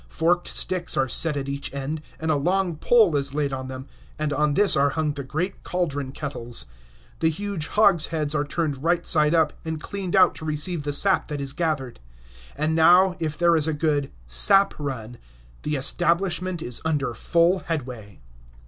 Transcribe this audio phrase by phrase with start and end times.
[0.09, 3.85] Forked sticks are set at each end, and a long pole is laid on them,
[4.17, 6.65] and on this are hung the great caldron kettles.
[7.19, 11.27] The huge hogsheads are turned right side up, and cleaned out to receive the sap
[11.27, 11.99] that is gathered.
[12.55, 15.19] And now, if there is a good "sap run,"
[15.61, 18.21] the establishment is under full headway.